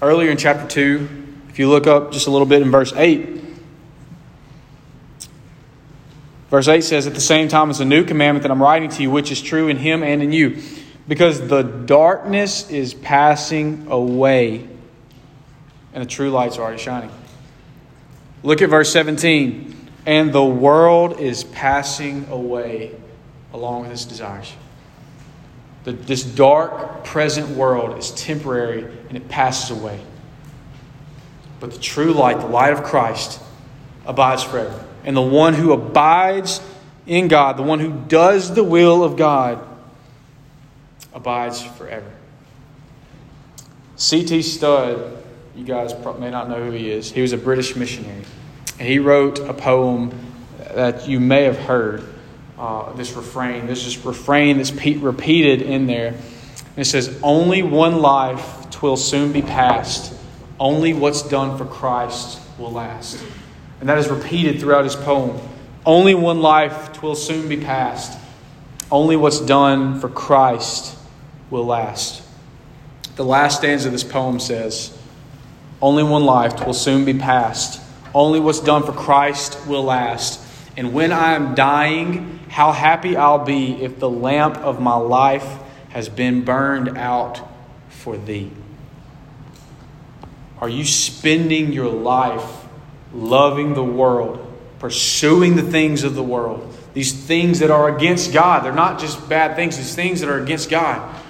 [0.00, 1.23] Earlier in chapter 2,
[1.54, 3.40] if you look up just a little bit in verse 8,
[6.50, 9.02] verse 8 says, At the same time, it's a new commandment that I'm writing to
[9.02, 10.60] you, which is true in him and in you,
[11.06, 14.66] because the darkness is passing away
[15.92, 17.12] and the true light's are already shining.
[18.42, 19.90] Look at verse 17.
[20.06, 22.96] And the world is passing away
[23.52, 24.52] along with its desires.
[25.84, 30.00] The, this dark present world is temporary and it passes away.
[31.64, 33.40] But the true light, the light of Christ,
[34.04, 34.84] abides forever.
[35.02, 36.60] And the one who abides
[37.06, 39.66] in God, the one who does the will of God,
[41.14, 42.10] abides forever.
[43.96, 44.42] C.T.
[44.42, 45.24] Studd,
[45.56, 47.10] you guys may not know who he is.
[47.10, 48.24] He was a British missionary.
[48.78, 50.12] And he wrote a poem
[50.58, 52.04] that you may have heard
[52.58, 53.64] uh, this refrain.
[53.64, 56.08] There's this refrain that's pe- repeated in there.
[56.08, 60.13] And it says, Only one life twill soon be past.
[60.58, 63.24] Only what's done for Christ will last.
[63.80, 65.38] And that is repeated throughout his poem.
[65.84, 68.18] Only one life twill soon be past.
[68.90, 70.96] Only what's done for Christ
[71.50, 72.22] will last.
[73.16, 74.96] The last stanza of this poem says,
[75.82, 77.80] Only one life twill soon be past.
[78.14, 80.40] Only what's done for Christ will last.
[80.76, 85.58] And when I am dying, how happy I'll be if the lamp of my life
[85.90, 87.40] has been burned out
[87.88, 88.50] for thee.
[90.60, 92.64] Are you spending your life
[93.12, 94.40] loving the world,
[94.78, 96.74] pursuing the things of the world?
[96.94, 98.64] These things that are against God.
[98.64, 101.20] They're not just bad things, these things that are against God.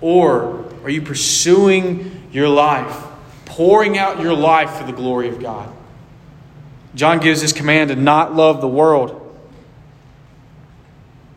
[0.00, 3.04] Or are you pursuing your life,
[3.46, 5.74] pouring out your life for the glory of God?
[6.94, 9.20] John gives this command to not love the world.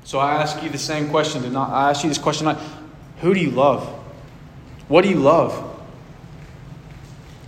[0.04, 1.52] So I ask you the same question.
[1.52, 2.56] Not, I ask you this question.
[3.22, 3.88] Who do you love?
[4.88, 5.67] What do you love?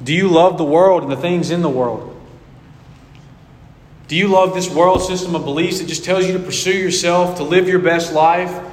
[0.04, 2.16] Do you love the world and the things in the world?
[4.08, 7.38] Do you love this world system of beliefs that just tells you to pursue yourself,
[7.38, 8.66] to live your best life?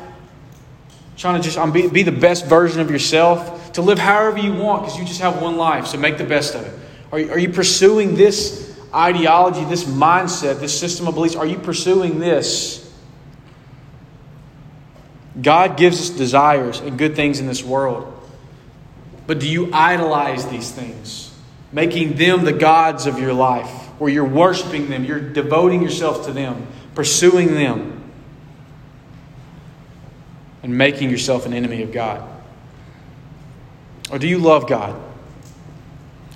[1.16, 4.54] Trying to just um, be, be the best version of yourself, to live however you
[4.54, 6.78] want because you just have one life, so make the best of it.
[7.12, 11.36] Are are you pursuing this ideology, this mindset, this system of beliefs?
[11.36, 12.82] Are you pursuing this?
[15.40, 18.12] God gives us desires and good things in this world.
[19.26, 21.34] But do you idolize these things,
[21.72, 26.32] making them the gods of your life, where you're worshiping them, you're devoting yourself to
[26.32, 28.10] them, pursuing them,
[30.62, 32.28] and making yourself an enemy of God?
[34.10, 35.00] Or do you love God?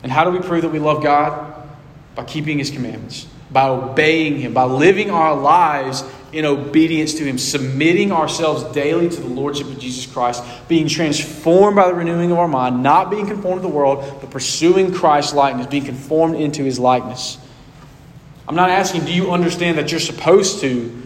[0.03, 1.69] And how do we prove that we love God?
[2.17, 7.39] By keeping His commandments, by obeying Him, by living our lives in obedience to Him,
[7.39, 12.39] submitting ourselves daily to the Lordship of Jesus Christ, being transformed by the renewing of
[12.39, 16.63] our mind, not being conformed to the world, but pursuing Christ's likeness, being conformed into
[16.63, 17.39] His likeness.
[18.49, 21.03] I'm not asking, do you understand that you're supposed to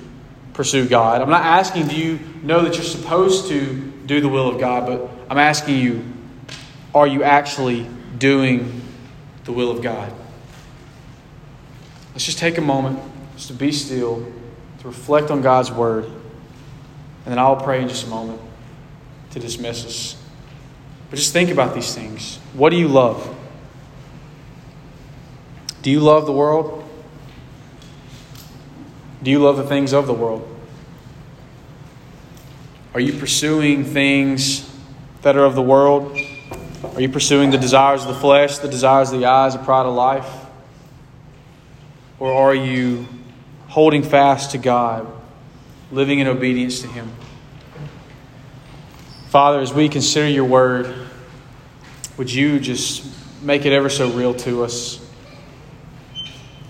[0.53, 1.21] pursue God?
[1.21, 3.75] I'm not asking, do you know that you're supposed to
[4.07, 4.87] do the will of God?
[4.87, 6.05] But I'm asking you,
[6.95, 7.87] are you actually
[8.19, 8.83] doing
[9.45, 10.13] the will of God?
[12.15, 12.99] Let's just take a moment
[13.37, 14.25] just to be still,
[14.79, 16.05] to reflect on God's word.
[16.05, 18.41] And then I'll pray in just a moment
[19.33, 20.23] to dismiss us.
[21.11, 22.39] But just think about these things.
[22.55, 23.37] What do you love?
[25.83, 26.89] Do you love the world?
[29.23, 30.49] Do you love the things of the world?
[32.95, 34.71] Are you pursuing things
[35.23, 36.17] that are of the world?
[36.95, 39.87] Are you pursuing the desires of the flesh, the desires of the eyes, the pride
[39.87, 40.44] of life?
[42.25, 43.07] Or are you
[43.69, 45.07] holding fast to God,
[45.93, 47.13] living in obedience to Him?
[49.29, 51.07] Father, as we consider your word,
[52.17, 53.05] would you just
[53.43, 55.07] make it ever so real to us?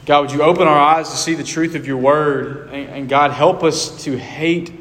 [0.07, 2.71] God, would you open our eyes to see the truth of your word?
[2.73, 4.73] And, and, God, help us to hate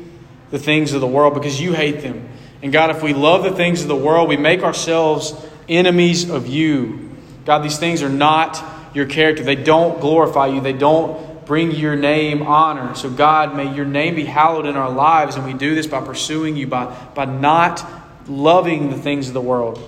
[0.50, 2.28] the things of the world because you hate them.
[2.64, 5.36] And God, if we love the things of the world, we make ourselves
[5.70, 7.12] enemies of you.
[7.46, 9.44] God, these things are not your character.
[9.44, 12.96] They don't glorify you, they don't bring your name honor.
[12.96, 15.36] So, God, may your name be hallowed in our lives.
[15.36, 17.86] And we do this by pursuing you, by, by not
[18.28, 19.80] loving the things of the world,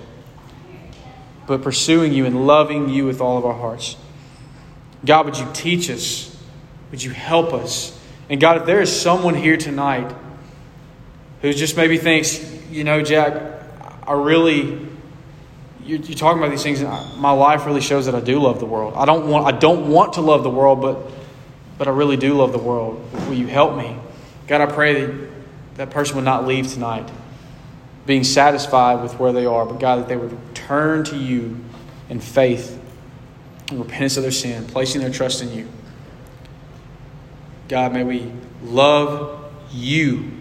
[1.48, 3.96] but pursuing you and loving you with all of our hearts.
[5.06, 6.36] God, would you teach us?
[6.92, 7.98] Would you help us?
[8.30, 10.14] And God, if there is someone here tonight
[11.42, 13.62] who just maybe thinks, you know, Jack,
[14.08, 14.88] I really,
[15.86, 18.60] you're, you're talking about these things, and my life really shows that I do love
[18.60, 18.94] the world.
[18.96, 21.00] I don't want, I don't want to love the world, but,
[21.78, 23.02] but I really do love the world.
[23.28, 23.98] Will you help me?
[24.48, 25.30] God, I pray that
[25.76, 27.10] that person would not leave tonight
[28.06, 31.60] being satisfied with where they are, but God, that they would turn to you
[32.10, 32.80] in faith
[33.70, 35.68] and repentance of their sin, placing their trust in you.
[37.68, 38.32] God, may we
[38.62, 40.32] love you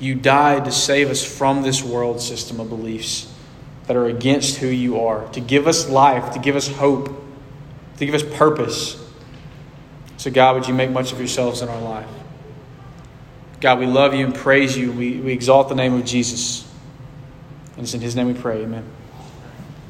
[0.00, 3.33] you died to save us from this world system of beliefs
[3.86, 7.08] that are against who you are, to give us life, to give us hope,
[7.98, 9.00] to give us purpose.
[10.16, 12.08] So, God, would you make much of yourselves in our life?
[13.60, 14.92] God, we love you and praise you.
[14.92, 16.70] We, we exalt the name of Jesus.
[17.76, 18.62] And it's in his name we pray.
[18.62, 18.84] Amen.